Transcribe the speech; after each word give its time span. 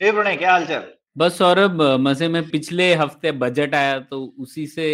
ए 0.00 0.10
प्रणय 0.12 0.36
क्या 0.36 0.50
हाल 0.52 0.64
चाल 0.66 0.82
बस 1.18 1.38
सौरभ 1.38 1.80
मज़े 2.00 2.26
में 2.28 2.42
पिछले 2.50 2.92
हफ़्ते 2.94 3.30
बजट 3.38 3.74
आया 3.74 3.98
तो 4.00 4.20
उसी 4.40 4.66
से 4.66 4.88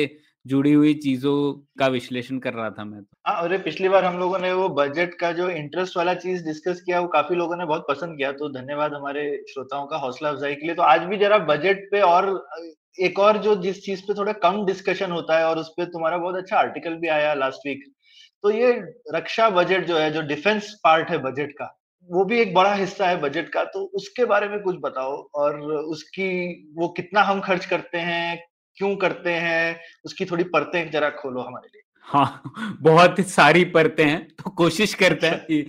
जुड़ी 0.46 0.72
हुई 0.72 0.92
चीज़ों 0.96 1.36
का 1.78 1.86
विश्लेषण 1.88 2.38
कर 2.38 2.54
रहा 2.54 2.70
था 2.70 2.84
मैं 2.84 3.02
तो। 3.02 3.16
हाँ 3.26 3.42
अरे 3.42 3.58
पिछली 3.58 3.88
बार 3.88 4.04
हम 4.04 4.18
लोगों 4.18 4.38
ने 4.38 4.52
वो 4.52 4.68
बजट 4.70 5.14
का 5.20 5.32
जो 5.32 5.48
इंटरेस्ट 5.50 5.96
वाला 5.96 6.14
चीज़ 6.16 6.44
डिस्कस 6.44 6.80
किया 6.80 7.00
वो 7.00 7.08
काफ़ी 7.08 7.36
लोगों 7.36 7.56
ने 7.56 7.64
बहुत 7.64 7.86
पसंद 7.88 8.16
किया 8.16 8.32
तो 8.32 8.48
धन्यवाद 8.50 8.94
हमारे 8.94 9.26
श्रोताओं 9.50 9.86
का 9.86 9.96
हौसला 9.96 10.30
अफजाई 10.30 10.54
के 10.54 10.66
लिए। 10.66 10.74
तो 10.74 10.82
आज 10.84 11.02
भी 11.02 11.16
जरा 11.16 11.38
बजट 11.46 11.86
पे 11.90 12.00
और 12.02 12.32
एक 13.00 13.18
और 13.18 13.38
जो 13.38 13.54
जिस 13.62 13.84
चीज़ 13.84 14.02
पे 14.02 14.14
थोड़ा 14.14 14.32
कम 14.40 14.64
डिस्कशन 14.66 15.12
होता 15.12 15.38
है 15.38 15.46
और 15.46 15.58
उस 15.58 15.72
पे 15.76 15.86
तुम्हारा 15.86 16.18
बहुत 16.18 16.36
अच्छा 16.36 16.58
आर्टिकल 16.58 16.94
भी 16.96 17.08
आया 17.10 17.34
लास्ट 17.34 17.66
वीक 17.66 17.84
तो 18.44 18.50
ये 18.50 18.72
रक्षा 19.14 19.48
बजट 19.52 19.86
जो 19.86 19.98
है 19.98 20.10
जो 20.10 20.22
डिफेंस 20.26 20.74
पार्ट 20.84 21.10
है 21.10 21.18
बजट 21.22 21.52
का 21.52 21.74
वो 22.10 22.24
भी 22.24 22.40
एक 22.40 22.54
बड़ा 22.54 22.74
हिस्सा 22.74 23.08
है 23.08 23.20
बजट 23.20 23.48
का 23.48 23.64
तो 23.64 23.84
उसके 23.94 24.24
बारे 24.24 24.48
में 24.48 24.60
कुछ 24.60 24.76
बताओ 24.80 25.16
और 25.34 25.60
उसकी 25.60 26.28
वो 26.74 26.88
कितना 26.88 27.22
हम 27.22 27.40
खर्च 27.40 27.66
करते 27.66 27.98
हैं 28.00 28.38
क्यों 28.78 28.94
करते 28.96 29.32
हैं 29.38 29.80
उसकी 30.04 30.24
थोड़ी 30.24 30.44
परतें 30.44 30.90
जरा 30.90 31.10
खोलो 31.12 31.40
हमारे 31.40 31.68
लिए 31.68 31.82
हाँ 32.08 32.76
बहुत 32.82 33.20
सारी 33.20 33.64
परतें 33.64 34.04
हैं 34.04 34.26
तो 34.34 34.50
कोशिश 34.50 34.94
करते 34.94 35.26
हैं 35.26 35.38
कि 35.40 35.60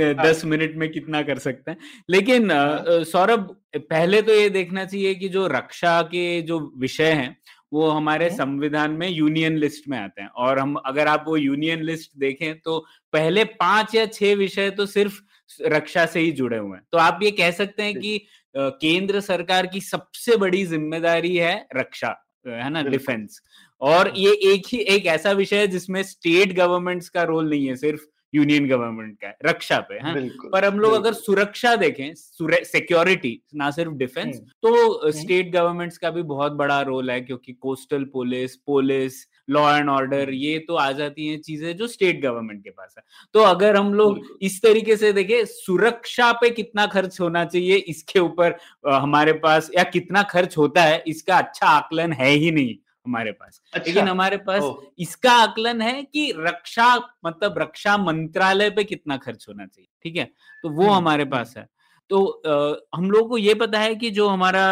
हाँ। 0.00 0.14
दस 0.16 0.44
मिनट 0.44 0.74
में 0.76 0.90
कितना 0.92 1.22
कर 1.22 1.38
सकते 1.38 1.70
हैं 1.70 1.78
लेकिन 2.10 2.50
हाँ। 2.50 3.04
सौरभ 3.04 3.56
पहले 3.76 4.22
तो 4.22 4.32
ये 4.32 4.48
देखना 4.50 4.84
चाहिए 4.84 5.14
कि 5.14 5.28
जो 5.28 5.46
रक्षा 5.46 6.00
के 6.04 6.40
जो 6.42 6.58
विषय 6.78 7.12
हैं 7.12 7.36
वो 7.72 7.88
हमारे 7.88 8.26
हम्म। 8.26 8.36
संविधान 8.36 8.90
में 8.90 9.08
यूनियन 9.08 9.56
लिस्ट 9.56 9.88
में 9.88 9.98
आते 9.98 10.22
हैं 10.22 10.28
और 10.28 10.58
हम 10.58 10.74
अगर 10.76 11.08
आप 11.08 11.24
वो 11.26 11.36
यूनियन 11.36 11.82
लिस्ट 11.82 12.10
देखें 12.18 12.60
तो 12.60 12.78
पहले 13.12 13.44
पाँच 13.54 13.94
या 13.94 14.06
छह 14.08 14.34
विषय 14.34 14.70
तो 14.70 14.86
सिर्फ़ 14.86 15.20
रक्षा 15.62 16.06
से 16.06 16.20
ही 16.20 16.30
जुड़े 16.32 16.58
हुए 16.58 16.76
हैं। 16.76 16.84
तो 16.92 16.98
आप 16.98 17.20
ये 17.22 17.30
कह 17.30 17.50
सकते 17.50 17.82
हैं 17.82 17.94
कि 17.94 18.18
केंद्र 18.54 19.20
सरकार 19.20 19.66
की 19.66 19.80
सबसे 19.80 20.36
बड़ी 20.36 20.64
ज़िम्मेदारी 20.66 21.36
है 21.36 21.54
रक्षा 21.76 22.14
है 22.46 22.70
ना 22.70 22.82
डिफेंस। 22.82 23.40
और 23.80 24.12
ये 24.16 24.32
एक 24.52 24.66
ही 24.68 24.78
एक 24.88 25.06
ऐसा 25.06 25.32
विषय 25.32 25.56
है 25.56 25.66
जिसमें 25.66 26.02
स्टेट 26.02 26.52
गवर्नमेंट्स 26.56 27.08
का 27.08 27.22
रोल 27.22 27.48
नहीं 27.50 27.66
है 27.66 27.76
सिर्फ़ 27.76 28.02
यूनियन 28.34 28.68
गवर्नमेंट 28.68 29.16
का 29.20 29.28
है 29.28 29.36
रक्षा 29.46 29.78
पे 29.80 29.94
है 29.94 30.14
पर 30.50 30.64
हम 30.64 30.78
लोग 30.80 30.92
अगर 30.94 31.12
सुरक्षा 31.12 31.74
देखें 31.76 32.12
सिक्योरिटी 32.14 33.40
ना 33.54 33.70
सिर्फ़ 33.70 33.92
डिफेंस 33.92 34.40
तो 34.62 35.10
स्टेट 35.10 35.52
गवर्नमेंट्स 35.52 35.98
का 35.98 36.10
भी 36.10 36.22
बहुत 36.22 36.52
बड़ा 36.52 36.80
रोल 36.82 37.10
है 37.10 37.20
क्योंकि 37.20 37.52
coastal 37.52 38.04
police 38.04 38.56
police 38.56 39.22
law 39.48 39.76
and 39.76 39.88
order. 39.90 40.30
ये 40.32 40.58
तो 40.58 40.74
आ 40.74 40.90
जाती 40.92 41.26
हैं 41.28 41.40
चीज़ें 41.40 41.76
जो 41.76 41.86
स्टेट 41.86 42.20
गवर्नमेंट 42.22 42.62
के 42.64 42.70
पास 42.70 42.94
है। 42.98 43.02
तो 43.34 43.40
अगर 43.40 43.76
हम 43.76 43.92
लोग 43.94 44.20
इस 44.42 44.60
तरीके 44.62 44.96
से 44.96 45.12
देखें 45.12 45.44
सुरक्षा 45.44 46.30
पे 46.32 46.50
कितना 46.50 46.86
खर्च 46.86 47.20
होना 47.20 47.44
चाहिए 47.44 47.76
इसके 47.76 48.18
ऊपर 48.18 48.56
हमारे 48.88 49.32
पास 49.44 49.70
या 49.76 49.82
कितना 49.90 50.22
खर्च 50.30 50.56
होता 50.58 50.82
है 50.82 51.02
इसका 51.06 51.36
अच्छा 51.38 51.66
आकलन 51.66 52.12
है 52.12 52.30
ही 52.30 52.50
नहीं 52.50 52.74
हमारे 53.06 53.32
पास। 53.32 53.60
अच्छा। 53.72 53.86
लेकिन 53.86 54.08
हमारे 54.08 54.36
पास 54.36 54.62
इसका 54.98 55.32
आकलन 55.32 55.80
है 55.82 56.02
कि 56.02 56.32
रक्षा 56.38 56.94
मतलब 57.26 57.58
रक्षा 57.58 57.96
मंत्रालय 57.96 58.70
पे 58.70 58.84
कितना 58.84 59.16
खर्च 59.16 59.44
होना 59.48 59.66
चाहिए 59.66 59.88
ठीक 60.04 60.16
है? 60.16 60.24
तो 60.64 60.68
वो 60.68 60.82
हम्म, 60.82 60.94
हमारे। 60.94 61.24
पास 61.26 61.54
है। 61.56 61.66
तो 62.10 62.24
अ, 62.24 62.86
हम 62.96 63.10
लोगों 63.10 63.28
को 63.28 63.38
ये 63.38 63.54
पता 63.54 63.78
है 63.78 63.94
कि 63.94 64.10
जो 64.10 64.28
हमारा 64.28 64.64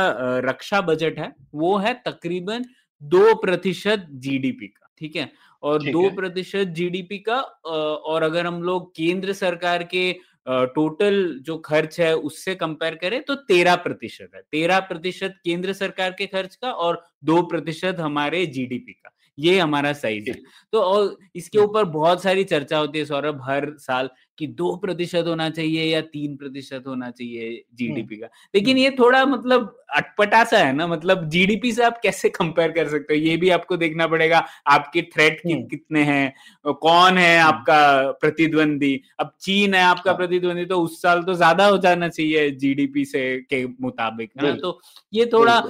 रक्षा 0.44 0.80
बजट 0.80 1.18
है 1.18 1.32
वो 1.54 1.76
है 1.76 1.92
तकरीबन 2.06 2.64
दो 3.02 3.34
प्रतिशत 3.34 4.06
जीडीपी 4.10 4.66
का 4.66 4.88
ठीक 4.98 5.16
है? 5.16 5.30
और 5.62 5.82
दो 5.82 6.08
प्रतिशत 6.10 6.72
जीडीपी 6.76 7.18
का 7.18 7.40
और 7.40 8.22
अगर 8.22 8.46
हम 8.46 8.62
लोग 8.62 8.94
केंद्र 8.96 9.32
सरकार 9.32 9.82
के 9.84 10.12
टोटल 10.48 11.38
जो 11.42 11.56
खर्च 11.58 11.98
है 12.00 12.14
उससे 12.16 12.54
कंपेयर 12.54 12.94
करें 12.94 13.22
तो 13.22 13.34
तेरह 13.34 13.76
प्रतिशत 13.76 14.30
है। 14.34 14.40
तेरह 14.52 14.80
प्रतिशत 14.80 15.34
केंद्र 15.44 15.72
सरकार 15.72 16.14
के 16.18 16.26
खर्च 16.26 16.56
का 16.56 16.72
और 16.72 17.02
दो 17.24 17.42
प्रतिशत 17.42 17.96
हमारे 18.00 18.44
जीडीपी 18.46 18.92
का। 18.92 19.10
ये 19.38 19.58
हमारा 19.58 19.92
साइज़ 19.92 20.30
है। 20.30 20.36
तो 20.72 20.80
और 20.80 21.16
इसके 21.36 21.58
हम्म। 21.58 21.68
ऊपर 21.68 21.84
बहुत 21.90 22.22
सारी 22.22 22.44
चर्चा 22.44 22.78
होती 22.78 22.98
है 22.98 23.04
सौरभ 23.04 23.40
हर 23.42 23.72
साल। 23.78 24.10
कि 24.42 24.46
दो 24.58 24.74
प्रतिशत 24.76 25.24
होना 25.26 25.48
चाहिए 25.50 25.84
या 25.84 26.00
तीन 26.12 26.34
प्रतिशत 26.36 26.84
होना 26.86 27.10
चाहिए 27.10 27.62
जीडीपी 27.78 28.16
का। 28.16 28.28
लेकिन 28.54 28.78
ये 28.78 28.90
थोड़ा 28.98 29.24
मतलब 29.26 29.76
अटपटा 29.96 30.42
सा 30.44 30.58
है 30.58 30.72
ना 30.72 30.86
मतलब 30.86 31.28
जीडीपी 31.30 31.72
से 31.72 31.82
आप 31.84 32.00
कैसे 32.02 32.28
कंपेयर 32.30 32.70
कर 32.72 32.88
सकते 32.88 33.14
हो? 33.14 33.20
ये 33.20 33.36
भी 33.36 33.50
आपको 33.50 33.76
देखना 33.76 34.06
पड़ेगा 34.06 34.38
आपके 34.68 35.02
थ्रेट 35.04 35.40
कि, 35.42 35.52
हम्म। 35.52 35.66
कितने 35.66 36.02
हैं 36.04 36.74
कौन 36.74 37.18
है 37.18 37.38
हम्म। 37.38 37.48
आपका 37.48 38.10
प्रतिद्वंदी? 38.20 39.00
अब 39.20 39.32
चीन 39.40 39.74
है 39.74 39.82
आपका 39.84 40.10
हाँ। 40.10 40.16
प्रतिद्वंदी 40.18 40.64
तो 40.66 40.80
उस 40.80 41.00
साल 41.02 41.22
तो 41.22 41.34
ज़्यादा 41.34 41.66
हो 41.66 41.78
जाना 41.78 42.08
चाहिए 42.08 42.50
जीडीपी 42.56 43.04
से 43.04 43.24
के 43.50 43.64
मुताबिक 43.80 44.30
है 44.38 44.48
ना? 44.48 44.54
तो 44.56 44.80
ये 45.12 45.26
थोड़ा 45.32 45.60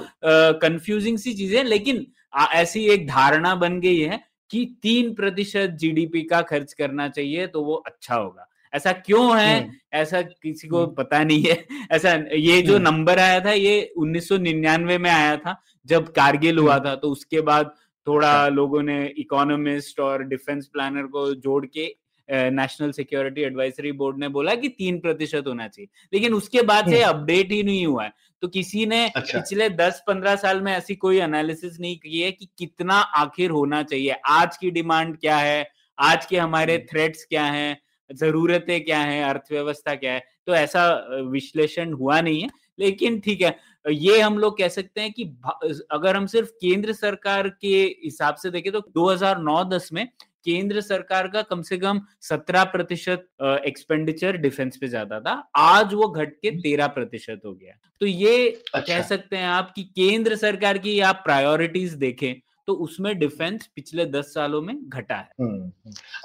कंफ्यूजिंग 0.59 1.17
सी 1.17 1.33
चीज़ें 1.33 1.57
हैं, 1.57 1.65
लेकिन 1.65 2.05
आ, 2.33 2.45
ऐसी 2.53 2.85
एक 2.89 3.07
धारणा 3.07 3.55
बन 3.55 3.79
गई 3.79 3.99
है 3.99 4.19
कि 4.51 4.65
तीन 4.83 5.13
प्रतिशत 5.13 5.75
जीडीपी 5.79 6.21
का 6.23 6.41
खर्च 6.43 6.73
करना 6.73 7.07
चाहिए 7.09 7.45
तो 7.47 7.63
वो 7.63 7.73
अच्छा 7.87 8.15
होगा। 8.15 8.47
ऐसा 8.73 8.91
क्यों 8.91 9.39
है 9.39 9.61
हम्म, 9.61 9.73
ऐसा 9.93 10.21
किसी 10.21 10.67
को 10.67 10.83
हम्म। 10.83 10.93
पता 10.93 11.23
नहीं 11.23 11.43
है 11.43 11.65
ऐसा 11.91 12.13
ये 12.33 12.61
जो 12.61 12.75
हम्म। 12.75 12.83
नंबर 12.83 13.19
आया 13.19 13.39
था 13.39 13.51
ये 13.51 13.93
1999 13.97 14.97
में 14.97 15.09
आया 15.09 15.37
था 15.37 15.61
जब 15.85 16.07
कारगिल 16.11 16.57
हुआ। 16.57 16.79
था 16.79 16.95
तो 16.95 17.09
उसके 17.09 17.41
बाद 17.41 17.73
थोड़ा 18.07 18.31
अच्छा। 18.31 18.55
लोगों 18.55 18.81
ने 18.83 19.13
इकोनॉमिस्ट 19.17 19.99
और 19.99 20.23
डिफेंस 20.23 20.67
प्लानर 20.67 21.03
को 21.03 21.33
जोड़ 21.35 21.65
के 21.65 21.95
नेशनल 22.51 22.91
सिक्योरिटी 22.91 23.41
एडवाइजरी 23.41 23.91
बोर्ड 23.91 24.19
ने 24.19 24.27
बोला 24.27 24.55
कि 24.55 24.67
तीन 24.69 24.99
प्रतिशत 24.99 25.43
होना 25.47 25.67
चाहिए 25.67 25.89
लेकिन 26.13 26.33
उसके 26.33 26.61
बाद 26.61 26.89
से। 26.89 27.01
अपडेट 27.01 27.51
ही 27.51 27.63
नहीं 27.63 27.85
हुआ 27.85 28.03
है 28.03 28.13
तो 28.41 28.47
किसी 28.47 28.85
ने 28.85 29.07
अच्छा। 29.09 29.39
पिछले 29.39 29.69
10-15 29.69 30.35
साल 30.35 30.61
में 30.61 30.71
ऐसी 30.73 30.95
कोई 30.95 31.17
एनालिसिस 31.17 31.79
नहीं 31.79 31.97
की 31.97 32.21
है 32.21 32.31
कि 32.31 32.47
कितना 32.57 32.93
आखिर 32.93 33.49
होना 33.49 33.83
चाहिए 33.83 34.15
आज 34.27 34.57
की 34.57 34.71
डिमांड 34.71 35.17
क्या 35.17 35.37
है 35.37 35.69
आज 35.99 36.25
के 36.25 36.37
हमारे। 36.37 36.77
थ्रेट्स 36.77 37.25
क्या 37.25 37.43
हैं 37.43 37.77
जरूरतें 38.09 38.83
क्या 38.85 38.99
है 38.99 39.23
अर्थव्यवस्था 39.23 39.95
क्या 39.95 40.13
है 40.13 40.23
तो 40.47 40.55
ऐसा 40.55 40.85
विश्लेषण 41.29 41.93
हुआ 41.93 42.19
नहीं 42.21 42.41
है। 42.41 42.49
लेकिन 42.79 43.19
ठीक 43.19 43.41
है 43.41 43.55
ये 43.85 44.19
हम 44.19 44.37
लोग 44.39 44.57
कह 44.57 44.67
सकते 44.67 45.01
हैं 45.01 45.11
कि 45.11 45.23
अगर 45.91 46.15
हम 46.15 46.25
सिर्फ़ 46.25 46.49
केंद्र 46.61 46.93
सरकार 46.93 47.49
के 47.61 47.81
हिसाब 48.03 48.35
से 48.35 48.49
देखें 48.49 48.71
तो 48.71 48.79
2009-10 48.97 49.91
में 49.93 50.07
केंद्र 50.45 50.81
सरकार 50.81 51.27
का 51.27 51.41
कम 51.41 51.61
से 51.61 51.77
कम 51.77 51.99
17 52.21 52.63
प्रतिशत 52.63 53.25
एक्सपेंडिचर 53.65 54.37
डिफेंस 54.37 54.77
पे 54.77 54.87
जाता 54.87 55.19
था 55.19 55.33
आज 55.57 55.93
वो 55.93 56.07
घट 56.07 56.33
के 56.35 56.51
13 56.61 56.87
प्रतिशत 56.87 57.41
हो 57.45 57.53
गया। 57.53 57.77
तो 58.01 58.05
ये 58.05 58.49
अच्छा। 58.73 58.81
कह 58.87 59.01
सकते 59.01 59.37
हैं 59.37 59.47
आप 59.47 59.71
कि 59.75 59.83
केंद्र 59.95 60.35
सरकार 60.35 60.77
की 60.77 60.99
आप 61.01 61.21
प्रायोरिटीज 61.25 61.93
देखें 61.95 62.33
तो 62.67 62.73
उसमें 62.73 63.17
डिफेंस 63.19 63.65
पिछले 63.75 64.05
10 64.05 64.33
सालों 64.33 64.61
में 64.61 64.75
घटा 64.87 65.15
है। 65.15 65.29
हम्म, 65.41 65.71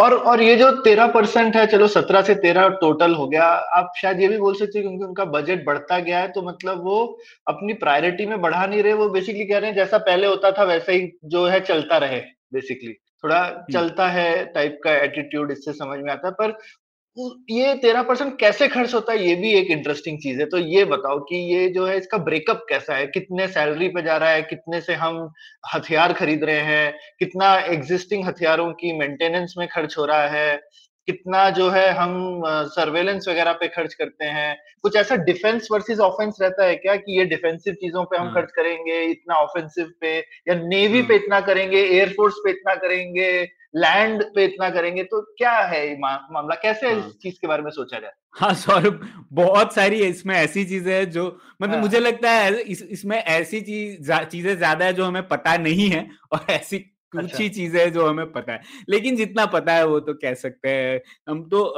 और 0.00 0.14
और 0.14 0.42
ये 0.42 0.56
जो 0.56 0.70
तेरह 0.82 1.06
परसेंट 1.06 1.56
है 1.56 1.66
चलो 1.66 1.86
सत्रह 1.88 2.22
से 2.22 2.34
तेरह 2.36 2.68
टोटल 2.80 3.14
हो 3.14 3.26
गया 3.28 3.44
आप 3.78 3.92
शायद 3.96 4.20
ये 4.20 4.28
भी 4.28 4.38
बोल 4.38 4.54
सकते 4.54 4.78
हो 4.78 4.82
क्योंकि 4.82 5.04
उनका 5.04 5.24
बजट 5.32 5.64
बढ़ता 5.66 5.98
गया 5.98 6.18
है 6.18 6.28
तो 6.28 6.42
मतलब 6.42 6.84
वो 6.84 7.00
अपनी 7.46 7.72
प्रायोरिटी 7.74 8.26
में 8.26 8.40
बढ़ा 8.40 8.64
नहीं 8.66 8.82
रहे 8.82 8.92
वो 8.92 9.08
बेसिकली 9.08 9.44
कह 9.44 9.58
रहे 9.58 9.70
हैं 9.70 9.76
जैसा 9.76 9.98
पहले 9.98 10.26
होता 10.26 10.52
था 10.52 10.64
वैसा 10.64 10.92
ही 10.92 11.10
जो 11.24 11.46
है 11.46 11.60
चलता 11.60 11.98
रहे 11.98 12.20
बेसिकली 12.52 12.92
थोड़ा 13.24 13.40
चलता 13.72 14.08
है 14.08 14.44
टाइप 14.44 14.78
का 14.84 14.92
एटीट्यूड 14.96 15.50
इससे 15.50 15.72
समझ 15.72 15.98
में 15.98 16.12
आता 16.12 16.28
है 16.28 16.34
पर 16.34 16.58
ये 17.50 17.74
तेरह 17.74 18.02
परसेंट 18.02 18.38
कैसे 18.40 18.68
खर्च 18.68 18.94
होता 18.94 19.12
है, 19.12 19.28
ये 19.28 19.34
भी 19.34 19.52
एक 19.52 19.70
इंटरेस्टिंग 19.70 20.18
चीज़ 20.18 20.40
है। 20.40 20.46
तो 20.46 20.58
ये 20.58 20.84
बताओ 20.84 21.18
कि 21.18 21.36
ये 21.54 21.68
जो 21.68 21.86
है, 21.86 21.96
इसका 21.96 22.18
ब्रेकअप 22.18 22.66
कैसा 22.68 22.94
है? 22.94 23.06
कितने 23.06 23.48
सैलरी 23.48 23.88
पे 23.88 24.02
जा 24.02 24.16
रहा 24.16 24.30
है? 24.30 24.42
कितने 24.42 24.80
से 24.80 24.94
हम 24.94 25.32
हथियार 25.74 26.12
खरीद 26.12 26.44
रहे 26.44 26.60
हैं? 26.60 26.92
कितना 27.18 27.54
एग्जिस्टिंग 27.58 28.24
हथियारों 28.24 28.72
की 28.72 28.98
मेंटेनेंस 28.98 29.54
में 29.58 29.68
खर्च 29.68 29.98
हो 29.98 30.04
रहा 30.04 30.26
है? 30.26 30.60
कितना 31.08 31.48
जो 31.50 31.68
है 31.70 31.88
हम 31.90 32.42
सर्वेलेंस 32.70 33.28
वगैरह 33.28 33.52
पे 33.52 33.68
खर्च 33.68 33.94
करते 33.94 34.24
हैं 34.30 34.56
कुछ 34.82 34.96
ऐसा 34.96 35.16
डिफेंस 35.24 35.68
वर्सेस 35.72 35.98
ऑफेंस 36.00 36.36
रहता 36.42 36.64
है 36.64 36.74
क्या 36.76 36.96
कि 36.96 37.18
ये 37.18 37.24
डिफेंसिव 37.24 37.74
चीज़ों 37.74 38.04
पे 38.04 38.16
हम 38.16 38.26
हाँ। 38.26 38.34
खर्च 38.34 38.50
करेंगे 38.52 39.00
इतना 39.02 39.34
ऑफेंसिव 39.36 39.92
पे 40.00 40.16
या 40.18 40.54
नेवी 40.54 40.98
हाँ। 40.98 41.08
पे 41.08 41.16
इतना 41.16 41.40
करेंगे 41.40 41.80
एयरफोर्स 41.80 42.34
पे 42.44 42.50
इतना 42.50 42.74
करेंगे 42.74 43.30
लैंड 43.76 44.22
पे 44.34 44.44
इतना 44.44 44.68
करेंगे 44.70 45.02
तो 45.04 45.20
क्या 45.38 45.52
है 45.62 45.86
ये 45.88 45.96
मामला 45.98 46.54
कैसे 46.54 46.86
हाँ। 46.86 46.98
इस 46.98 47.12
चीज़ 47.22 47.34
के 47.40 47.46
बारे 47.46 47.62
में 47.62 47.70
सोचा 47.70 47.98
जाए 47.98 48.12
हाँ 48.34 48.52
सौरभ 48.54 49.00
बहुत 49.32 49.74
सारी 49.74 50.02
इसमें 50.02 50.34
ऐसी 50.34 50.64
चीज़ें 50.64 50.92
हैं 50.92 51.10
जो 51.10 51.26
मतलब 51.62 51.74
हाँ। 51.74 51.82
मुझे 51.82 52.00
लगता 52.00 52.30
है 52.30 52.60
इस 52.60 52.82
इसमें 52.90 53.16
ऐसी 53.16 53.60
चीज़ 53.60 54.12
चीज़ें 54.12 54.56
ज़्यादा 54.56 54.84
है 54.84 54.92
जो 54.92 55.04
हमें 55.04 55.28
पता 55.28 55.56
नहीं 55.56 55.88
है 55.90 56.08
और 56.32 56.46
ऐसी 56.50 56.84
कुछ 57.12 57.24
अच्छा। 57.24 57.38
ही 57.38 57.48
चीज़ें 57.48 57.92
जो 57.92 58.06
हमें 58.06 58.30
पता 58.32 58.52
है। 58.52 58.60
लेकिन 58.88 59.16
जितना 59.16 59.46
पता 59.48 59.74
है 59.74 59.86
वो 59.86 60.00
तो 60.00 60.14
कह 60.14 60.34
सकते 60.36 60.68
हैं। 60.68 61.00
हम 61.28 61.42
तो 61.48 61.74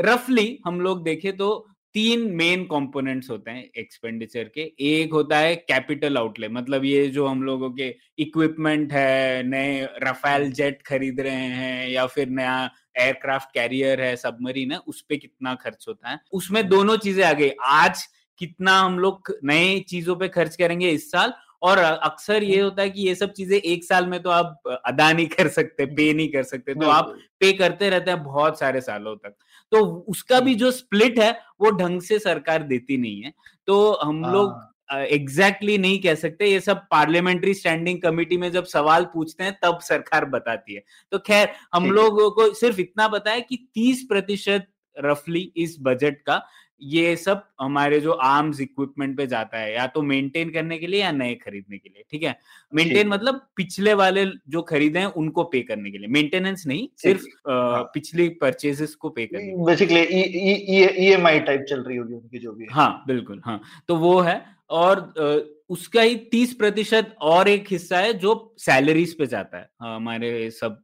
रफली 0.00 0.58
हम 0.66 0.80
लोग 0.80 1.02
देखें 1.04 1.36
तो 1.36 1.66
तीन 1.94 2.20
मेन 2.34 2.62
कंपोनेंट्स 2.64 3.30
होते 3.30 3.50
हैं 3.50 3.64
एक्सपेंडिचर 3.78 4.50
के। 4.54 4.60
एक 4.90 5.12
होता 5.12 5.38
है 5.38 5.54
कैपिटल 5.56 6.16
आउटले 6.16 6.48
मतलब 6.48 6.84
ये 6.84 7.06
जो 7.08 7.26
हम 7.26 7.42
लोगों 7.42 7.70
के 7.70 7.94
इक्विपमेंट 8.18 8.92
है 8.92 9.42
नए 9.42 9.82
रफेल 10.02 10.50
जेट 10.52 10.82
खरीद 10.82 11.20
रहे 11.20 11.48
हैं 11.54 11.88
या 11.88 12.06
फिर 12.06 12.28
नया 12.30 12.70
एयरक्राफ्ट 12.98 13.48
कैरियर 13.54 14.00
है 14.00 14.14
सबमरीन 14.16 14.72
है 14.72 14.78
उस 14.78 15.00
पर 15.00 15.16
कितना 15.16 15.54
खर्च 15.56 15.84
होता 15.88 16.10
है। 16.10 16.18
उसमें 16.32 16.66
दोनों 16.68 16.96
चीज़ें 16.98 17.24
आ 17.24 17.32
गई। 17.32 17.50
आज 17.64 18.06
कितना 18.40 18.78
हम 18.80 18.98
लोग 18.98 19.34
नए 19.44 19.78
चीज़ों 19.80 20.16
पे 20.16 20.28
खर्च 20.30 20.56
करेंगे 20.56 20.90
इस 20.90 21.10
साल 21.10 21.32
और 21.62 21.78
अक्सर 21.78 22.42
ये 22.42 22.60
होता 22.60 22.82
है 22.82 22.90
कि 22.90 23.02
ये 23.02 23.14
सब 23.14 23.32
चीज़ें 23.32 23.56
एक 23.58 23.84
साल 23.84 24.06
में 24.06 24.22
तो 24.22 24.30
आप 24.30 24.80
अदा 24.86 25.12
नहीं 25.12 25.26
कर 25.26 25.48
सकते 25.48 25.86
पे 25.86 26.12
नहीं 26.12 26.28
कर 26.28 26.42
सकते 26.42 26.74
तो 26.74 26.88
आप 26.88 27.14
पे 27.40 27.52
करते 27.52 27.90
रहते 27.90 28.10
हैं 28.10 28.22
बहुत 28.22 28.58
सारे 28.58 28.80
सालों 28.80 29.14
तक। 29.16 29.34
तो 29.72 29.84
उसका 30.08 30.40
भी 30.40 30.54
जो 30.54 30.70
स्प्लिट 30.70 31.18
है 31.18 31.30
वो 31.60 31.70
ढंग 31.70 32.00
से 32.00 32.18
सरकार 32.18 32.62
देती 32.62 32.96
नहीं 32.96 33.22
है। 33.22 33.32
तो 33.66 33.92
हम 34.02 34.24
लोग 34.24 34.58
एग्जैक्टली 34.92 35.72
exactly 35.72 35.78
नहीं 35.78 35.98
कह 36.02 36.14
सकते 36.14 36.46
ये 36.46 36.60
सब 36.60 36.80
पार्लियामेंट्री 36.90 37.54
स्टैंडिंग 37.54 38.00
कमेटी 38.02 38.36
में 38.36 38.50
जब 38.52 38.64
सवाल 38.64 39.04
पूछते 39.04 39.44
हैं 39.44 39.58
तब 39.62 39.78
सरकार 39.80 40.24
बताती 40.24 40.74
है। 40.74 40.82
तो 41.12 41.18
खैर 41.18 41.48
हम 41.74 41.90
लोगों 41.90 42.30
को 42.30 42.52
सिर्फ़ 42.54 42.80
इतना 42.80 43.08
पता 43.08 43.30
है 43.30 43.40
कि 43.40 43.56
तीस 43.74 44.02
प्रतिशत 44.08 44.66
रफली 44.96 45.52
इस 45.56 45.76
बजट 45.80 46.20
का 46.22 46.42
ये 46.82 47.14
सब 47.16 47.42
हमारे 47.60 48.00
जो 48.00 48.12
आर्म्स 48.12 48.60
इक्विपमेंट 48.60 49.16
पे 49.16 49.26
जाता 49.26 49.58
है 49.58 49.74
या 49.74 49.86
तो 49.86 50.02
मेंटेन 50.02 50.50
करने 50.50 50.78
के 50.78 50.86
लिए 50.86 51.00
या 51.00 51.10
नए 51.12 51.34
खरीदने 51.34 51.78
के 51.78 51.88
लिए 51.88 52.04
ठीक 52.10 52.22
है? 52.22 52.36
मेंटेन 52.74 53.08
मतलब 53.08 53.40
पिछले 53.56 53.94
वाले 53.94 54.24
जो 54.48 54.62
खरीदे 54.62 54.98
हैं 54.98 55.06
उनको 55.06 55.44
पे 55.44 55.62
करने 55.62 55.90
के 55.90 55.98
लिए। 55.98 56.08
मेंटेनेंस 56.08 56.66
नहीं 56.66 56.86
सिर्फ़ 56.96 57.24
हाँ. 57.48 57.82
पिछली 57.94 58.28
परचेजेस 58.40 58.94
को 58.94 59.08
पे 59.08 59.26
करने 59.26 59.64
basically 59.64 60.00
E 60.00 61.12
M 61.12 61.26
I 61.26 61.40
type 61.40 61.64
चल 61.70 61.80
रही 61.80 61.96
होगी 61.96 62.14
उनकी 62.14 62.38
जो 62.38 62.52
भी 62.52 62.66
हाँ 62.70 63.04
बिल्कुल 63.06 63.42
हाँ। 63.44 63.60
तो 63.88 63.96
वो 63.96 64.18
है 64.20 64.59
और 64.70 65.58
उसका 65.70 66.02
ही 66.02 66.14
तीस 66.30 66.52
प्रतिशत 66.54 67.14
और 67.22 67.48
एक 67.48 67.66
हिस्सा 67.70 67.98
है 67.98 68.12
जो 68.12 68.32
सैलरीज 68.58 69.12
पे 69.18 69.26
जाता 69.26 69.58
है। 69.58 69.68
हमारे 69.82 70.50
सब 70.50 70.80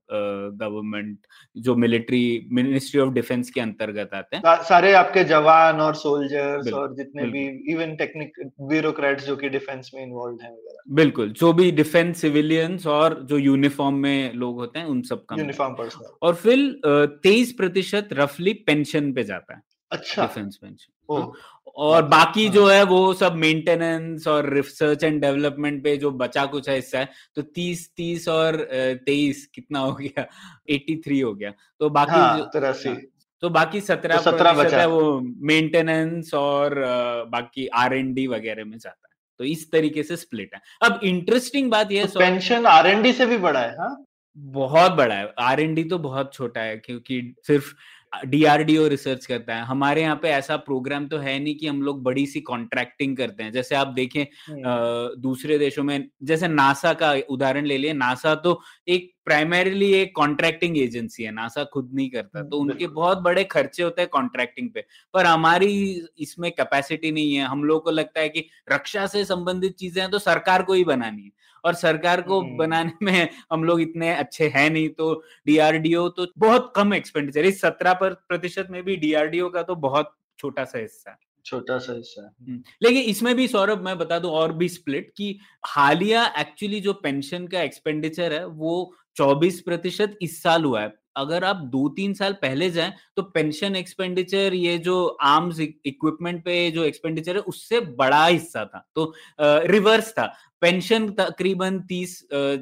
गवर्नमेंट 0.61 1.19
जो 1.57 1.75
मिलिट्री 1.77 2.49
मिनिस्ट्री 2.53 3.01
ऑफ़ 3.01 3.13
डिफेंस 3.15 3.51
के 3.51 3.61
अंतर्गत 3.61 4.11
आते 4.15 4.37
हैं। 4.37 4.63
सारे 4.65 4.93
आपके 4.95 5.25
जवान 5.25 5.81
और 5.81 5.95
सोल्जर्स 5.95 6.73
और 6.73 6.95
जितने 6.95 7.27
भी 7.27 7.47
इवन 7.73 7.95
टेक्निक 7.97 8.41
ब्यूरोक्रेट्स 8.63 9.27
जो 9.27 9.37
कि 9.37 9.49
डिफेंस 9.49 9.91
में 9.95 10.03
इन्वॉल्व 10.03 10.39
हैं 10.43 10.51
वगैरह। 10.51 10.95
बिल्कुल 10.95 11.33
जो 11.33 11.53
भी 11.53 11.71
डिफेंस 11.73 12.21
सिविलियंस 12.21 12.87
और 12.87 13.21
जो 13.23 13.39
यूनिफॉर्म 13.39 13.95
में 13.95 14.33
लोग 14.35 14.57
होते 14.57 14.79
हैं 14.79 14.87
उन 14.87 15.03
सब 15.03 15.25
का 15.25 15.37
यूनिफॉर्म 15.37 15.77
और 16.23 16.35
फिर 16.35 16.81
तेईस 17.23 17.53
प्रतिशत 17.53 18.09
रफली 18.13 18.53
पेंशन 18.67 19.13
पे 19.13 19.25
जाता 19.25 19.55
है। 19.55 19.63
अच्छा। 19.91 20.23
डिफेंस 20.23 20.57
पेंशन 20.57 20.93
और 21.09 22.03
बाकी 22.03 22.49
जो 22.49 22.67
है 22.67 22.83
वो 22.83 23.13
सब 23.15 23.35
मेंटेनेंस 23.37 24.27
और 24.29 24.49
रिसर्च 24.53 25.05
एंड 25.05 25.21
डेवलपमेंट 25.21 25.83
पे 25.85 25.97
जो 25.97 26.11
बचा 26.11 26.45
कुछ 26.47 26.69
है 26.69 26.75
हिस्सा 26.75 26.99
है 26.99 27.09
तो 27.35 27.43
तीस 27.43 27.91
तीस 27.97 28.29
और 28.29 28.57
तेईस 29.07 29.47
कितना 29.55 29.79
हो 29.79 29.93
गया? 29.93 30.27
एट्टी 30.71 30.97
थ्री 30.97 31.21
हो 31.21 31.35
गया। 31.35 31.53
तो 31.81 31.91
बाकी 31.91 32.13
हाँ, 32.13 32.49
तिरासी। 32.53 32.95
तो 33.43 33.49
बाकी 33.51 33.81
सत्रह 33.81 34.21
तो 34.23 34.33
प्रतिशत 34.33 34.75
है 34.75 34.87
वो 34.89 35.21
मेंटेनेंस 35.21 36.35
और 36.35 36.75
बाकी 37.31 37.67
आर 37.67 37.95
एन 37.95 38.13
डी 38.15 38.27
वगैरह 38.27 38.65
में 38.65 38.79
जाता 38.79 39.09
है। 39.09 39.15
तो 39.39 39.45
इस 39.45 39.71
तरीके 39.73 40.03
से 40.03 40.17
स्प्लिट 40.17 40.55
है। 40.55 40.61
अब 40.83 41.01
इंटरेस्टिंग 41.05 41.71
बात 41.71 41.93
यह 41.93 42.07
तो 42.07 42.21
पेंशन 42.21 42.67
आर 42.67 42.87
एन 42.87 43.03
डी 43.03 43.13
से 43.13 43.27
भी 43.27 43.39
बड़ा 43.39 43.61
है 43.61 43.77
हाँ? 43.79 44.05
बहुत 44.37 44.93
बड़ा 44.93 45.15
है। 45.15 45.33
आर 45.41 45.61
एन 45.61 45.75
डी 45.75 45.85
तो 45.85 45.99
बहुत 45.99 46.33
छोटा 46.35 46.61
है 46.61 46.77
क्योंकि 46.77 47.35
सिर्फ़ 47.47 47.75
डीआरडीओ 48.25 48.87
रिसर्च 48.89 49.27
करता 49.27 49.55
है। 49.55 49.65
हमारे 49.65 50.03
यहाँ 50.03 50.17
पे 50.23 50.29
ऐसा 50.31 50.57
प्रोग्राम 50.59 51.07
तो 51.09 51.19
है 51.19 51.39
नहीं 51.39 51.55
कि 51.55 51.67
हम 51.67 51.83
लोग 51.83 52.03
बड़ी 52.03 52.27
सी 52.27 52.41
कॉन्ट्रैक्टिंग 52.43 53.17
करते 53.17 53.43
हैं। 53.43 53.53
जैसे 53.53 53.75
आप 53.75 53.89
देखें 53.89 54.25
दूसरे 55.21 55.59
देशों 55.59 55.85
में 55.85 56.09
जैसे 56.23 56.49
नासा 56.49 56.93
का 56.95 57.13
उदाहरण 57.31 57.67
ले 57.67 57.79
लिए 57.79 57.93
नासा 57.95 58.35
तो 58.37 58.61
एक 58.89 59.13
प्राइमरीली 59.25 59.93
एक 59.93 60.15
कॉन्ट्रैक्टिंग 60.17 60.77
एजेंसी 60.79 61.23
है। 61.23 61.31
नासा 61.33 61.65
खुद 61.65 61.91
नहीं 61.95 62.11
करता। 62.11 62.43
तो 62.43 62.59
उनके 62.59 62.87
बहुत 62.89 63.19
बड़े 63.21 63.45
खर्चे 63.47 63.83
होते 63.83 64.03
हैं 64.03 64.09
कॉन्ट्रैक्टिंग 64.11 64.71
पे। 64.71 64.85
पर 65.15 65.27
हमारी 65.27 65.73
इसमें 66.19 66.51
कैपेसिटी 66.53 67.11
नहीं 67.13 67.35
है। 67.35 67.47
हम 67.47 67.65
लोग 67.65 67.85
को 67.85 67.91
लगता 67.91 68.21
है 68.21 68.29
कि 68.29 68.47
रक्षा 68.73 69.07
से 69.07 69.25
संबंधित 69.25 69.75
चीज़ें 69.75 70.01
हैं 70.03 70.11
तो 70.11 70.19
सरकार 70.21 70.63
को 70.63 70.73
ही 70.73 70.85
बनानी 70.85 71.23
है। 71.23 71.31
और 71.67 71.75
सरकार 71.75 72.23
को 72.23 72.41
बनाने 72.57 72.93
में 73.03 73.29
हम 73.53 73.65
लोग 73.65 73.81
इतने 73.81 74.15
अच्छे 74.15 74.49
हैं 74.49 74.69
नहीं 74.71 74.89
तो 74.89 75.13
डीआरडीओ 75.47 76.09
तो 76.09 76.27
बहुत 76.39 76.73
कम 76.77 76.95
एक्सपेंडिचर 76.95 77.45
इस 77.45 77.61
सत्रह 77.61 77.99
प्रतिशत 78.03 78.69
में 78.71 78.83
भी 78.83 78.97
डीआरडीओ 78.97 79.49
का 79.49 79.63
तो 79.63 79.75
बहुत 79.75 80.15
छोटा 80.39 80.65
सा 80.65 80.79
हिस्सा 80.79 81.11
है। 81.11 81.17
छोटा 81.45 81.79
सा 81.79 81.93
हिस्सा 81.93 82.23
लेकिन 82.83 83.03
इसमें 83.03 83.35
भी 83.37 83.49
सौरभ 83.49 83.83
मैं 83.83 83.99
बता 83.99 84.19
दू 84.19 84.29
और 84.29 84.53
भी 84.53 84.69
स्प्लिट 84.69 85.13
कि 85.17 85.39
हालिया 85.67 86.25
एक्चुअली 86.39 86.81
जो 86.81 86.93
पेंशन 86.93 87.47
का 87.47 87.63
एक्सपेंडिचर 87.63 88.33
है 88.33 88.45
वो 88.47 88.73
24 89.17 89.61
प्रतिशत 89.61 90.17
इस 90.23 90.43
साल 90.43 90.65
हुआ 90.65 90.81
है। 90.83 90.93
अगर 91.17 91.45
आप 91.45 91.57
दो 91.73 91.89
तीन 91.89 92.15
साल 92.15 92.33
पहले 92.43 92.71
जाएँ 92.71 92.93
तो 93.17 93.23
पेंशन 93.25 93.77
एक्सपेंडिचर 93.77 94.55
ये 94.55 94.77
जो 94.79 95.05
आर्म्स 95.07 95.61
इक्विपमेंट 95.61 96.45
पे 96.45 96.71
जो 96.71 96.85
एक्सपेंडिचर 96.85 97.37
है, 97.37 97.43
उससे 97.43 97.81
बड़ा 97.81 98.25
हिस्सा 98.27 98.65
था। 98.65 98.87
तो 98.95 99.13
रिवर्स 99.41 100.11
था। 100.13 100.27
पेंशन 100.61 101.09
तकरीबन 101.11 101.79
तीस 101.89 102.21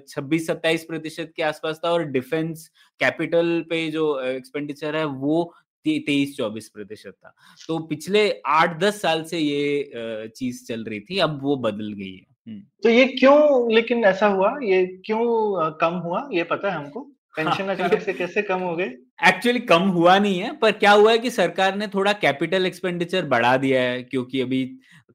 छब्बीस, 0.09 0.47
सत्ताईस 0.47 0.85
प्रतिशत 0.85 1.33
के 1.37 1.43
आसपास 1.43 1.81
था 1.85 1.91
और 1.91 2.05
डिफेंस 2.07 2.69
कैपिटल 3.01 3.61
पे 3.71 3.89
जो 3.91 4.21
एक्सपेंडिचर 4.21 4.97
है, 4.97 5.05
वो 5.05 5.55
तेईस, 5.85 6.37
चौबीस 6.37 6.69
प्रतिशत 6.69 7.15
था। 7.15 7.35
तो 7.69 7.79
पिछले 7.87 8.31
आठ, 8.47 8.79
दस 8.81 9.01
साल 9.03 9.23
से 9.25 9.39
ये 9.39 10.31
चीज़ 10.37 10.65
चल 10.67 10.85
रही 10.85 11.01
थी, 11.01 11.19
अब 11.19 11.39
वो 11.43 11.57
बदल 11.57 11.93
गई 11.93 12.13
है। 12.13 12.61
तो 12.83 12.89
ये 12.89 13.05
क्यों, 13.09 13.73
लेकिन 13.73 14.05
ऐसा 14.05 14.27
हुआ? 14.27 14.55
ये 14.63 14.87
क्यों 15.07 15.71
कम 15.81 15.95
हुआ? 15.99 16.29
ये 16.33 16.43
पता 16.45 16.71
है 16.71 16.77
हमको? 16.77 17.11
पेंशन 17.37 17.65
अचानक 17.65 18.03
से 18.03 18.13
कैसे 18.13 18.43
कम 18.43 18.59
हो 18.59 18.75
गए? 18.77 18.85
एक्चुअली 19.29 19.61
कम 19.61 19.89
हुआ 19.91 20.19
नहीं 20.19 20.39
है 20.39 20.53
पर 20.57 20.73
क्या 20.73 20.91
हुआ 20.93 21.13
है 21.13 21.19
कि 21.19 21.31
सरकार 21.31 21.77
ने 21.77 21.87
थोड़ा 21.87 22.13
कैपिटल 22.13 22.67
एक्सपेंडिचर 22.67 23.25
बढ़ा 23.27 23.57
दिया 23.57 23.81
है 23.83 24.03
क्योंकि 24.03 24.41
अभी 24.41 24.65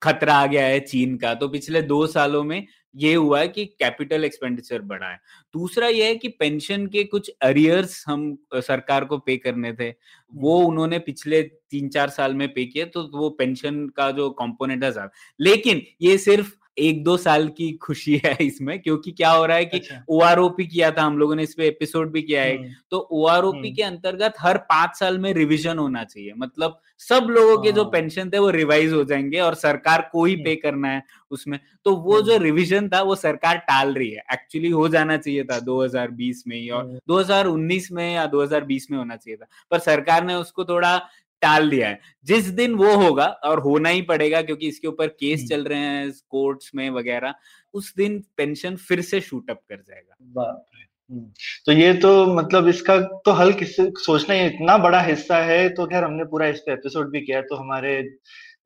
खतरा 0.01 0.33
आ 0.33 0.45
गया 0.45 0.66
है 0.66 0.80
चीन 0.80 1.16
का। 1.18 1.33
तो 1.33 1.48
पिछले 1.48 1.81
दो 1.81 2.06
सालों 2.07 2.44
में 2.44 2.66
ये 2.95 3.14
हुआ 3.14 3.40
है 3.40 3.47
कि 3.47 3.66
कैपिटल 3.80 4.23
एक्सपेंडिचर 4.26 4.81
बढ़ा 4.81 5.09
है। 5.09 5.19
दूसरा 5.54 5.88
यह 5.88 6.06
है 6.06 6.16
कि 6.16 6.28
पेंशन 6.30 6.85
के 6.88 7.04
कुछ 7.04 7.31
अरियर्स 7.42 8.04
हम 8.07 8.38
सरकार 8.56 9.06
को 9.06 9.18
पे 9.18 9.38
करने 9.38 9.73
थे। 9.73 9.90
वो 10.33 10.57
उन्होंने 10.59 10.99
पिछले 10.99 11.42
तीन 11.44 11.90
चार 11.90 12.09
साल 12.09 12.33
में 12.33 12.47
पे 12.54 12.66
किए 12.66 12.85
तो 12.85 13.09
वो 13.14 13.30
पेंशन 13.30 13.88
का 13.88 14.09
जो 14.11 14.30
कंपोनेंट 14.30 14.83
है 14.83 15.07
लेकिन 15.40 15.81
ये 16.02 16.18
सिर्फ़ 16.18 16.54
एक 16.80 17.04
दो 17.04 17.18
साल 17.18 17.48
की 17.48 17.71
खुशी 17.71 18.21
है 18.26 18.38
इसमें 18.42 18.81
क्योंकि 18.81 19.12
क्या 19.12 19.31
हो 19.31 19.45
रहा 19.45 19.57
है 19.57 19.66
कि 19.66 19.78
अच्छा। 19.78 20.04
ओ 20.09 20.50
किया 20.50 20.92
था 20.92 21.02
हम 21.02 21.18
लोगों 21.18 21.36
ने 21.36 21.44
इस 21.44 21.54
पे 21.54 21.68
एपिसोड 21.68 22.12
भी 22.12 22.21
किया 22.21 22.44
है। 22.44 22.76
तो 22.92 23.07
ओआरओपी 23.12 23.71
के 23.71 23.83
अंतर्गत 23.83 24.33
हर 24.40 24.57
पाँच 24.57 24.95
साल 24.95 25.18
में 25.18 25.33
रिवीजन 25.33 25.78
होना 25.78 26.04
चाहिए। 26.04 26.33
मतलब 26.38 26.81
सब 26.98 27.28
लोगों 27.30 27.64
के 27.64 27.71
जो 27.71 27.86
पेंशन 27.86 28.30
थे 28.30 28.40
वो 28.40 28.50
रिवाइज 28.50 28.94
हो 28.94 29.04
जाएँगे 29.04 29.40
और 29.40 29.54
सरकार 29.54 30.09
को 30.12 30.26
ही 30.26 30.36
पे 30.36 30.56
करना 30.56 30.88
है 30.88 31.04
उसमें। 31.31 31.59
तो 31.86 31.95
वो 31.95 32.21
जो 32.21 32.38
रिविजन 32.38 32.90
था 32.90 33.02
वो 33.02 33.16
सरकार 33.16 33.57
टाल 33.57 33.94
रही 33.94 34.12
है। 34.12 34.24
एक्चुअली 34.33 34.69
हो 34.69 34.88
जाना 34.90 35.18
चाहिए 35.18 35.44
था 35.44 35.59
2020 35.59 36.44
में 36.48 36.57
ही 36.57 36.69
और 36.69 37.00
2019 37.07 37.92
में 37.92 38.14
या 38.14 38.26
2020 38.26 38.92
में 38.92 38.98
होना 38.98 39.16
चाहिए 39.16 39.38
था। 39.38 39.45
पर 39.71 39.80
सरकार 39.80 40.24
ने 40.24 40.36
उसको 40.36 40.66
थोड़ा 40.66 41.09
टाल 41.42 41.69
दिया 41.69 41.88
है। 41.90 42.00
जिस 42.26 42.46
दिन 42.54 42.74
वो 42.76 42.96
होगा 42.98 43.26
और 43.46 43.60
होना 43.60 43.90
ही 43.90 44.02
पड़ेगा 44.04 44.42
क्योंकि 44.42 44.68
इसके 44.68 44.88
ऊपर 44.88 45.08
केस 45.10 45.48
चल 45.50 45.64
रहे 45.64 45.80
हैं 45.80 46.12
कोर्ट्स 46.30 46.72
में 46.76 46.90
वगैरह 46.92 47.34
उस 47.74 47.94
दिन 47.96 48.19
पेंशन 48.38 48.76
फिर 48.78 49.02
से 49.02 49.22
शूट 49.22 49.50
अप 49.52 49.62
कर 49.69 49.76
जाएगा। 49.78 50.66
तो 51.66 51.72
ये 51.72 51.94
तो 51.94 52.10
मतलब 52.34 52.68
इसका 52.68 53.00
तो 53.26 53.31
हल 53.31 53.54
किससे 53.54 53.90
सोचना 53.98 54.36
ही 54.36 54.46
इतना 54.46 54.78
बड़ा 54.78 55.00
हिस्सा 55.02 55.38
है 55.44 55.69
तो 55.69 55.86
खैर 55.86 56.04
हमने 56.04 56.24
पूरा 56.26 56.48
इस 56.48 56.60
पे 56.60 56.74
एपिसोड 56.74 57.12
भी 57.12 57.22
किया 57.22 57.42
तो 57.42 57.56
हमारे 57.56 58.02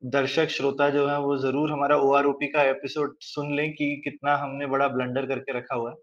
दर्शक 0.06 0.48
श्रोता 0.48 0.88
जो 0.90 1.06
है 1.08 1.18
वो 1.20 1.36
ज़रूर 1.38 1.72
हमारा 1.72 1.96
ओ 1.96 2.12
का 2.44 2.62
एपिसोड 2.62 3.14
सुन 3.22 3.54
लें 3.56 3.72
कि 3.72 3.86
कितना 4.04 4.36
हमने 4.36 4.66
बड़ा 4.66 4.88
ब्लंडर 4.88 5.26
करके 5.26 5.58
रखा 5.58 5.76
हुआ 5.76 5.90
है। 5.90 5.96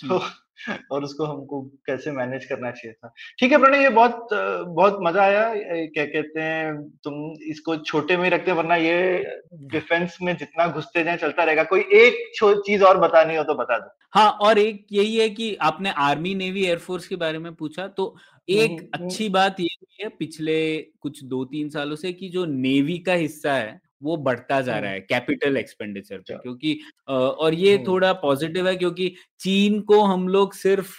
तो 0.00 0.18
और 0.92 1.04
उसको 1.04 1.24
हमको 1.24 1.60
कैसे 1.86 2.12
मैनेज 2.12 2.44
करना 2.44 2.70
चाहिए 2.70 2.92
था। 2.94 3.12
ठीक 3.40 3.52
है 3.52 3.58
प्रणय 3.58 3.82
ये 3.82 3.88
बहुत 3.90 4.28
बहुत 4.32 4.98
मज़ा 5.02 5.22
आया। 5.22 5.42
क्या 5.86 6.04
कहते 6.06 6.40
हैं 6.40 6.74
तुम 7.04 7.14
इसको 7.50 7.76
छोटे 7.76 8.16
में 8.16 8.28
रखते 8.30 8.52
वरना 8.52 8.76
ये 8.76 9.22
डिफेंस 9.72 10.18
में 10.22 10.36
जितना 10.36 10.66
घुसते 10.68 11.04
जाए 11.04 11.16
चलता 11.16 11.44
रहेगा। 11.44 11.62
कोई 11.64 11.80
एक 11.94 12.22
चीज़ 12.66 12.84
और 12.84 12.98
बतानी 13.00 13.36
हो 13.36 13.42
तो 13.44 13.54
बता 13.54 13.78
दो। 13.78 13.90
हाँ 14.14 14.30
और 14.42 14.58
एक 14.58 14.86
यही 14.92 15.16
है 15.16 15.28
कि 15.30 15.54
आपने 15.62 15.90
आर्मी 16.00 16.34
नेवी 16.34 16.64
एयरफोर्स 16.66 17.08
के 17.08 17.16
बारे 17.16 17.38
में 17.38 17.54
पूछा 17.54 17.86
तो 17.88 18.14
एक 18.48 18.70
हम्म, 18.70 18.88
हम्म। 18.94 19.04
अच्छी 19.04 19.28
बात 19.28 19.60
ये 19.60 19.68
है 20.02 20.08
पिछले 20.18 20.56
कुछ 21.00 21.22
दो 21.24 21.44
तीन 21.44 21.68
सालों 21.68 21.96
से 21.96 22.12
कि 22.12 22.28
जो 22.28 22.44
नेवी 22.46 22.98
का 22.98 23.12
हिस्सा 23.14 23.54
है 23.54 23.80
वो 24.02 24.16
बढ़ता 24.16 24.60
जा 24.60 24.78
रहा 24.78 24.90
है 24.90 25.00
कैपिटल 25.00 25.56
एक्सपेंडिचर 25.56 26.18
पे। 26.18 26.34
क्योंकि 26.34 26.78
और 27.08 27.54
ये 27.54 27.76
थोड़ा 27.78 28.12
पॉजिटिव 28.12 28.68
है 28.68 28.74
क्योंकि 28.76 29.14
चीन 29.40 29.80
को 29.80 30.00
हम 30.02 30.26
लोग 30.28 30.54
सिर्फ़ 30.54 30.94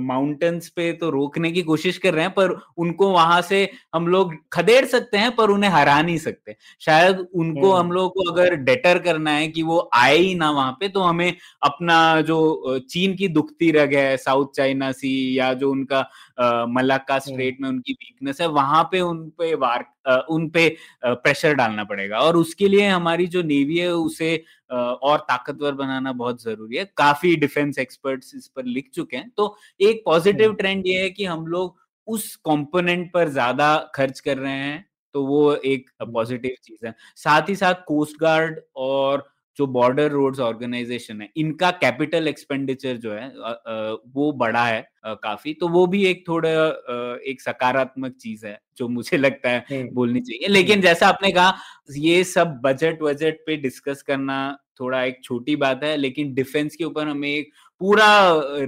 माउंटेन्स 0.00 0.68
पे 0.68 0.92
तो 0.92 1.10
रोकने 1.10 1.50
की 1.52 1.62
कोशिश 1.62 1.98
कर 1.98 2.14
रहे 2.14 2.24
हैं 2.24 2.32
पर 2.34 2.50
उनको 2.78 3.10
वहाँ 3.10 3.40
से 3.42 3.68
हम 3.94 4.06
लोग 4.08 4.34
खदेड़ 4.52 4.84
सकते 4.86 5.18
हैं 5.18 5.34
पर 5.36 5.50
उन्हें 5.50 5.70
हरा 5.70 6.00
नहीं 6.02 6.18
सकते। 6.18 6.56
शायद 6.80 7.26
उनको 7.34 7.72
हम 7.72 7.92
लोग 7.92 8.10
को 8.14 8.30
अगर 8.32 8.54
डेटर 8.56 8.98
करना 8.98 9.30
है 9.30 9.48
कि 9.48 9.62
वो 9.62 9.88
आए 9.94 10.16
ही 10.16 10.34
ना 10.34 10.50
वहाँ 10.50 10.72
पे 10.80 10.88
तो 10.88 11.00
हमें 11.00 11.34
अपना 11.62 12.20
जो 12.20 12.78
चीन 12.90 13.14
की 13.16 13.28
दुखती 13.30 13.70
रग 13.72 13.94
है 13.94 14.16
साउथ 14.18 14.52
चाइना 14.56 14.92
सी 14.92 15.38
या 15.38 15.52
जो 15.54 15.70
उनका 15.70 16.00
मलाक्का 16.68 17.18
स्ट्रेट 17.20 17.56
में 17.60 17.68
उनकी 17.68 17.92
वीकनेस 17.92 18.40
है 18.40 18.46
वहाँ 18.50 18.82
पे 18.92 19.00
उन 19.00 19.28
पे 19.38 19.54
वार 19.56 19.84
उन 20.30 20.48
पे 20.50 20.68
प्रेशर 21.04 21.54
डालना 21.54 21.84
पड़ेगा। 21.84 22.18
और 22.18 22.36
उसके 22.36 22.68
लिए 22.68 22.86
हमारी 22.88 23.26
जो 23.26 23.42
नेवी 23.42 23.76
है 23.78 23.92
उसे 23.94 24.36
और 24.70 25.18
ताकतवर 25.20 25.72
बनाना 25.74 26.12
बहुत 26.12 26.42
ज़रूरी 26.42 26.76
है। 26.76 26.84
काफ़ी 26.96 27.34
डिफेंस 27.36 27.78
एक्सपर्ट्स 27.80 28.34
इस 28.36 28.46
पर 28.48 28.64
लिख 28.66 28.90
चुके 28.94 29.16
हैं। 29.16 29.30
तो 29.36 29.54
एक 29.80 30.02
पॉजिटिव 30.04 30.54
ट्रेंड 30.54 30.86
ये 30.86 31.02
है 31.02 31.10
कि 31.10 31.24
हम 31.24 31.46
लोग 31.46 31.76
उस 32.08 32.34
कंपोनेंट 32.44 33.10
पर 33.12 33.28
ज़्यादा 33.30 33.76
खर्च 33.94 34.20
कर 34.20 34.38
रहे 34.38 34.52
हैं 34.54 34.84
तो 35.14 35.24
वो 35.26 35.54
एक 35.56 35.90
पॉजिटिव 36.04 36.54
चीज़ 36.64 36.86
है। 36.86 36.94
साथ 37.16 37.48
ही 37.48 37.54
साथ 37.56 37.74
कोस्ट 37.86 38.20
गार्ड 38.20 38.60
और 38.76 39.28
जो 39.58 39.66
बॉर्डर 39.66 40.10
रोड्स 40.10 40.40
ऑर्गेनाइजेशन 40.40 41.20
है 41.22 41.28
इनका 41.36 41.70
कैपिटल 41.72 42.28
एक्सपेंडिचर 42.28 42.96
जो 42.96 43.12
है 43.12 43.28
वो 44.08 44.30
बड़ा 44.34 44.64
है 44.66 44.80
काफ़ी। 45.06 45.52
तो 45.54 45.68
वो 45.68 45.86
भी 45.86 46.04
एक 46.06 46.26
थोड़ा 46.28 46.50
एक 47.30 47.40
सकारात्मक 47.40 48.14
चीज़ 48.16 48.46
है 48.46 48.58
जो 48.78 48.88
मुझे 48.88 49.16
लगता 49.16 49.50
है 49.50 49.64
हम्म। 49.70 49.88
बोलनी 49.94 50.20
चाहिए। 50.20 50.48
लेकिन 50.48 50.72
हम्म। 50.72 50.82
जैसा 50.82 51.08
आपने 51.08 51.32
कहा 51.32 51.54
ये 51.96 52.22
सब 52.26 52.60
बजट 52.64 53.02
वजट 53.02 53.42
पे 53.46 53.56
डिस्कस 53.58 54.02
करना 54.02 54.40
थोड़ा 54.80 55.02
एक 55.04 55.22
छोटी 55.24 55.56
बात 55.58 55.84
है 55.84 55.96
लेकिन 55.96 56.32
डिफेंस 56.34 56.76
के 56.76 56.84
ऊपर 56.84 57.08
हमें 57.08 57.28
एक 57.28 57.50
पूरा 57.80 58.06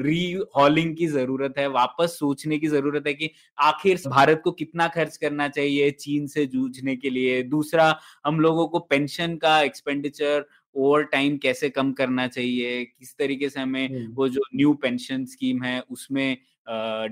री 0.03 0.33
हॉलिंग 0.57 0.95
की 0.97 1.07
ज़रूरत 1.07 1.55
है 1.59 1.67
वापस 1.71 2.17
सोचने 2.19 2.59
की 2.59 2.67
ज़रूरत 2.69 3.07
है 3.07 3.13
कि 3.15 3.31
आखिर 3.61 4.01
भारत 4.09 4.41
को 4.45 4.51
कितना 4.53 4.87
खर्च 4.89 5.17
करना 5.17 5.49
चाहिए 5.49 5.91
चीन 5.93 6.27
से 6.27 6.47
जूझने 6.47 6.97
के 6.97 7.11
लिए? 7.11 7.43
दूसरा 7.43 7.95
हम 8.27 8.41
लोगों 8.41 8.67
को 8.69 8.79
पेंशन 8.81 9.37
का 9.37 9.61
एक्सपेंडिचर 9.63 10.45
ओवर 10.77 11.03
टाइम 11.05 11.37
कैसे 11.39 11.69
कम 11.71 11.93
करना 11.93 12.27
चाहिए? 12.29 12.85
किस 12.85 13.17
तरीके 13.19 13.49
से 13.49 13.61
हमें 13.61 13.91
वो 14.15 14.29
जो 14.29 14.41
न्यू 14.57 14.73
पेंशन 14.83 15.25
स्कीम 15.27 15.63
है 15.63 15.81
उसमें 15.91 16.37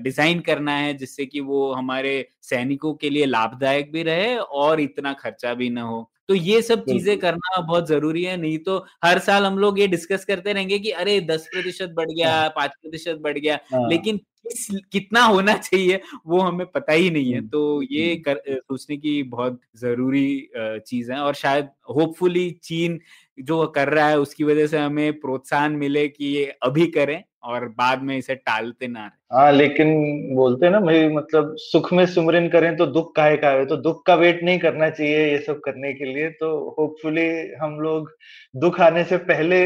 डिज़ाइन 0.03 0.39
करना 0.39 0.75
है 0.75 0.93
जिससे 0.93 1.25
कि 1.25 1.39
वो 1.41 1.71
हमारे 1.73 2.13
सैनिकों 2.41 2.93
के 2.95 3.09
लिए 3.09 3.25
लाभदायक 3.25 3.91
भी 3.91 4.03
रहे 4.03 4.35
और 4.37 4.79
इतना 4.81 5.13
खर्चा 5.13 5.53
भी 5.53 5.69
ना 5.69 5.81
हो? 5.81 6.09
तो 6.29 6.35
ये 6.35 6.61
सब 6.61 6.83
चीज़ें 6.85 7.17
करना 7.17 7.61
बहुत 7.61 7.87
ज़रूरी 7.87 8.23
है 8.23 8.37
नहीं 8.37 8.57
तो 8.57 8.77
हर 9.05 9.19
साल 9.19 9.45
हम 9.45 9.57
लोग 9.57 9.79
ये 9.79 9.87
डिस्कस 9.87 10.25
करते 10.25 10.53
रहेंगे 10.53 10.79
कि 10.79 10.91
अरे 10.91 11.19
दस 11.21 11.47
प्रतिशत 11.53 11.89
बढ़ 11.89 12.11
गया 12.11 12.31
हाँ। 12.31 12.49
पाँच 12.49 12.71
प्रतिशत 12.81 13.17
बढ़ 13.21 13.37
गया 13.37 13.59
हाँ। 13.73 13.89
लेकिन 13.89 14.17
किस 14.17 14.67
कितना 14.91 15.21
होना 15.23 15.53
चाहिए 15.53 15.99
वो 16.27 16.39
हमें 16.39 16.65
पता 16.67 16.93
ही 16.93 17.09
नहीं 17.09 17.33
है। 17.33 17.41
तो 17.47 17.81
ये 17.83 18.15
कर, 18.15 18.41
सोचने 18.49 18.97
की 18.97 19.21
बहुत 19.23 19.59
ज़रूरी 19.77 20.49
चीज़ 20.57 21.11
है 21.11 21.19
और 21.19 21.33
शायद 21.33 21.69
होपफुली 21.95 22.49
चीन 22.63 22.99
जो 23.39 23.65
कर 23.67 23.89
रहा 23.89 24.07
है 24.09 24.19
उसकी 24.19 24.43
वजह 24.43 24.67
से 24.67 24.77
हमें 24.77 25.19
प्रोत्साहन 25.19 25.71
मिले 25.71 26.07
कि 26.07 26.25
ये 26.25 26.45
अभी 26.63 26.87
करें 26.87 27.21
और 27.43 27.67
बाद 27.67 28.01
में 28.03 28.17
इसे 28.17 28.35
टालते 28.35 28.87
ना 28.87 29.09
हाँ 29.33 29.51
लेकिन 29.51 29.87
बोलते 30.35 30.69
ना 30.69 30.79
भाई 30.79 31.07
मतलब 31.07 31.55
सुख 31.59 31.93
में 31.93 32.05
सुमरन 32.05 32.47
करें 32.49 32.75
तो 32.77 32.85
दुख 32.85 33.15
काहे 33.15 33.37
का 33.37 33.49
है? 33.49 33.65
तो 33.65 33.77
दुख 33.77 34.05
का 34.05 34.15
वेट 34.15 34.43
नहीं 34.43 34.59
करना 34.59 34.89
चाहिए 34.89 35.31
ये 35.31 35.37
सब 35.39 35.59
करने 35.59 35.93
के 35.93 36.10
लिए 36.13 36.29
तो 36.29 36.49
होपफुली 36.79 37.27
हम 37.61 37.79
लोग 37.79 38.09
दुख 38.55 38.79
आने 38.81 39.03
से 39.03 39.17
पहले 39.17 39.61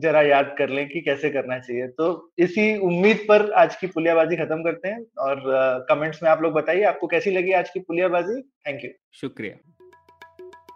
जरा 0.00 0.22
याद 0.22 0.54
कर 0.58 0.68
लें 0.68 0.86
कि 0.88 1.00
कैसे 1.00 1.30
करना 1.30 1.58
चाहिए। 1.58 1.86
तो 1.88 2.32
इसी 2.38 2.76
उम्मीद 2.78 3.24
पर 3.28 3.50
आज 3.52 3.76
की 3.76 3.86
पुलियाबाजी 3.86 4.36
खत्म 4.36 4.62
करते 4.62 4.88
हैं 4.88 5.04
और 5.18 5.42
कमेंट्स 5.88 6.22
में 6.22 6.30
आप 6.30 6.42
लोग 6.42 6.52
बताइए, 6.52 6.82
आपको 6.84 7.06
कैसी 7.06 7.30
लगी 7.30 7.52
आज 7.52 7.70
की 7.70 7.80
पुलियाबाजी? 7.80 8.40
थैंक 8.66 8.84
यू 8.84 8.90
शुक्रिया। 9.14 9.56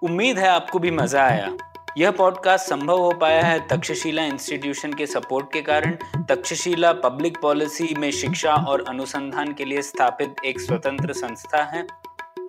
उम्मीद 0.02 0.38
है 0.38 0.48
आपको 0.48 0.78
भी 0.78 0.90
मज़ा 0.90 1.24
आया। 1.24 1.56
यह 1.98 2.10
पॉडकास्ट 2.10 2.68
संभव 2.68 2.98
हो 2.98 3.12
पाया 3.12 3.42
है 3.42 3.58
तक्षशिला 3.68 4.24
इंस्टीट्यूशन 4.24 4.92
के 4.92 5.06
सपोर्ट 5.06 5.46
के 5.52 5.62
कारण। 5.62 5.96
तक्षशिला 6.28 6.92
पब्लिक 6.92 7.38
पॉलिसी 7.42 7.94
में 7.98 8.10
शिक्षा 8.10 8.54
और 8.68 8.84
अनुसंधान 8.88 9.52
के 9.52 9.64
लिए 9.64 9.82
स्थापित 9.82 10.44
एक 10.44 10.60
स्वतंत्र 10.60 11.12
संस्था 11.12 11.62
है। 11.64 11.86